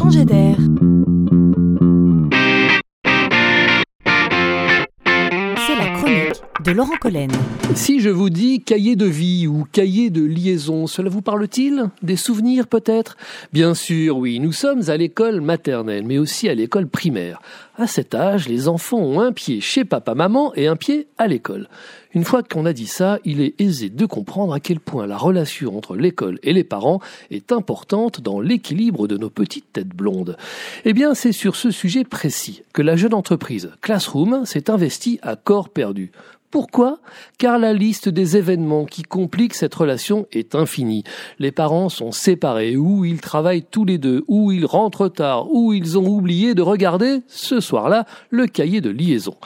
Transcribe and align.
changer 0.00 0.24
d'air. 0.24 0.56
C'est 5.66 5.76
la 5.76 5.88
chronique 5.94 6.42
de 6.64 6.70
Laurent 6.72 6.96
Collen. 6.98 7.30
Si 7.74 8.00
je 8.00 8.08
vous 8.08 8.30
dis 8.30 8.60
cahier 8.60 8.96
de 8.96 9.04
vie 9.04 9.46
ou 9.46 9.66
cahier 9.70 10.08
de 10.08 10.24
liaison, 10.24 10.86
cela 10.86 11.10
vous 11.10 11.20
parle-t-il? 11.20 11.90
Des 12.02 12.16
souvenirs 12.16 12.66
peut-être? 12.66 13.18
Bien 13.52 13.74
sûr, 13.74 14.16
oui, 14.16 14.40
nous 14.40 14.52
sommes 14.52 14.88
à 14.88 14.96
l'école 14.96 15.42
maternelle, 15.42 16.04
mais 16.06 16.16
aussi 16.16 16.48
à 16.48 16.54
l'école 16.54 16.88
primaire. 16.88 17.42
À 17.76 17.86
cet 17.86 18.14
âge, 18.14 18.48
les 18.48 18.68
enfants 18.68 19.00
ont 19.00 19.20
un 19.20 19.32
pied 19.32 19.60
chez 19.60 19.84
papa-maman 19.84 20.54
et 20.54 20.66
un 20.66 20.76
pied 20.76 21.08
à 21.18 21.26
l'école. 21.26 21.68
Une 22.12 22.24
fois 22.24 22.42
qu'on 22.42 22.66
a 22.66 22.72
dit 22.72 22.86
ça, 22.86 23.18
il 23.24 23.40
est 23.40 23.60
aisé 23.60 23.88
de 23.88 24.04
comprendre 24.04 24.52
à 24.52 24.60
quel 24.60 24.80
point 24.80 25.06
la 25.06 25.16
relation 25.16 25.76
entre 25.76 25.96
l'école 25.96 26.40
et 26.42 26.52
les 26.52 26.64
parents 26.64 27.00
est 27.30 27.52
importante 27.52 28.20
dans 28.20 28.40
l'équilibre 28.40 29.06
de 29.06 29.16
nos 29.16 29.30
petites 29.30 29.72
têtes 29.72 29.94
blondes. 29.94 30.36
Eh 30.84 30.92
bien, 30.92 31.14
c'est 31.14 31.32
sur 31.32 31.54
ce 31.54 31.70
sujet 31.70 32.04
précis 32.04 32.62
que 32.72 32.82
la 32.82 32.96
jeune 32.96 33.14
entreprise 33.14 33.70
Classroom 33.80 34.44
s'est 34.44 34.70
investie 34.70 35.20
à 35.22 35.36
corps 35.36 35.68
perdu. 35.68 36.10
Pourquoi? 36.50 36.98
Car 37.38 37.58
la 37.60 37.72
liste 37.72 38.08
des 38.08 38.36
événements 38.36 38.84
qui 38.84 39.02
compliquent 39.02 39.54
cette 39.54 39.74
relation 39.74 40.26
est 40.32 40.56
infinie. 40.56 41.04
Les 41.38 41.52
parents 41.52 41.88
sont 41.88 42.10
séparés, 42.10 42.76
ou 42.76 43.04
ils 43.04 43.20
travaillent 43.20 43.62
tous 43.62 43.84
les 43.84 43.98
deux, 43.98 44.24
ou 44.26 44.50
ils 44.50 44.66
rentrent 44.66 45.08
tard, 45.08 45.52
ou 45.52 45.72
ils 45.72 45.96
ont 45.96 46.08
oublié 46.08 46.54
de 46.54 46.62
regarder, 46.62 47.20
ce 47.28 47.60
soir-là, 47.60 48.04
le 48.30 48.46
cahier 48.48 48.80
de 48.80 48.90
liaison. 48.90 49.36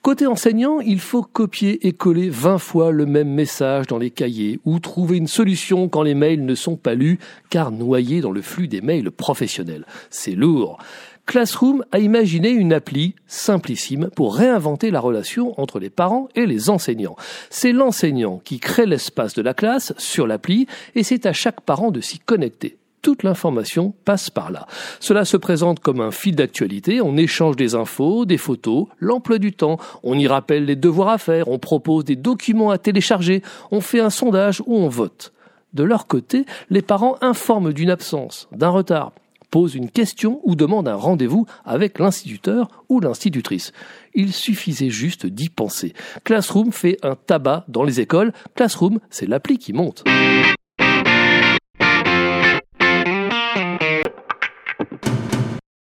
Côté 0.00 0.26
enseignant, 0.26 0.80
il 0.80 1.00
faut 1.00 1.22
copier 1.22 1.86
et 1.86 1.92
coller 1.92 2.30
20 2.30 2.58
fois 2.58 2.92
le 2.92 3.06
même 3.06 3.28
message 3.28 3.88
dans 3.88 3.98
les 3.98 4.10
cahiers 4.10 4.60
ou 4.64 4.78
trouver 4.78 5.16
une 5.16 5.26
solution 5.26 5.88
quand 5.88 6.02
les 6.02 6.14
mails 6.14 6.44
ne 6.44 6.54
sont 6.54 6.76
pas 6.76 6.94
lus 6.94 7.18
car 7.50 7.72
noyés 7.72 8.20
dans 8.20 8.30
le 8.30 8.40
flux 8.40 8.68
des 8.68 8.80
mails 8.80 9.10
professionnels. 9.10 9.84
C'est 10.08 10.36
lourd. 10.36 10.78
Classroom 11.26 11.84
a 11.90 11.98
imaginé 11.98 12.50
une 12.50 12.72
appli 12.72 13.16
simplissime 13.26 14.10
pour 14.14 14.36
réinventer 14.36 14.92
la 14.92 15.00
relation 15.00 15.60
entre 15.60 15.80
les 15.80 15.90
parents 15.90 16.28
et 16.36 16.46
les 16.46 16.70
enseignants. 16.70 17.16
C'est 17.50 17.72
l'enseignant 17.72 18.40
qui 18.44 18.60
crée 18.60 18.86
l'espace 18.86 19.34
de 19.34 19.42
la 19.42 19.52
classe 19.52 19.92
sur 19.98 20.28
l'appli 20.28 20.68
et 20.94 21.02
c'est 21.02 21.26
à 21.26 21.32
chaque 21.32 21.62
parent 21.62 21.90
de 21.90 22.00
s'y 22.00 22.20
connecter 22.20 22.78
toute 23.02 23.22
l'information 23.22 23.94
passe 24.04 24.30
par 24.30 24.50
là. 24.50 24.66
Cela 24.98 25.24
se 25.24 25.36
présente 25.36 25.78
comme 25.78 26.00
un 26.00 26.10
fil 26.10 26.34
d'actualité, 26.34 27.00
on 27.00 27.16
échange 27.16 27.54
des 27.54 27.76
infos, 27.76 28.24
des 28.24 28.36
photos, 28.36 28.88
l'emploi 28.98 29.38
du 29.38 29.52
temps, 29.52 29.78
on 30.02 30.18
y 30.18 30.26
rappelle 30.26 30.64
les 30.64 30.74
devoirs 30.74 31.10
à 31.10 31.18
faire, 31.18 31.46
on 31.46 31.60
propose 31.60 32.04
des 32.04 32.16
documents 32.16 32.70
à 32.70 32.78
télécharger, 32.78 33.44
on 33.70 33.80
fait 33.80 34.00
un 34.00 34.10
sondage 34.10 34.60
ou 34.66 34.74
on 34.76 34.88
vote. 34.88 35.32
De 35.72 35.84
leur 35.84 36.08
côté, 36.08 36.46
les 36.68 36.82
parents 36.82 37.16
informent 37.20 37.72
d'une 37.72 37.90
absence, 37.90 38.48
d'un 38.50 38.70
retard, 38.70 39.12
pose 39.56 39.74
une 39.74 39.90
question 39.90 40.42
ou 40.44 40.54
demande 40.54 40.86
un 40.86 40.96
rendez-vous 40.96 41.46
avec 41.64 41.98
l'instituteur 41.98 42.68
ou 42.90 43.00
l'institutrice. 43.00 43.72
Il 44.12 44.34
suffisait 44.34 44.90
juste 44.90 45.24
d'y 45.24 45.48
penser. 45.48 45.94
Classroom 46.24 46.72
fait 46.72 46.98
un 47.02 47.14
tabac 47.14 47.64
dans 47.66 47.82
les 47.82 47.98
écoles. 47.98 48.34
Classroom, 48.54 48.98
c'est 49.08 49.24
l'appli 49.24 49.56
qui 49.56 49.72
monte. 49.72 50.04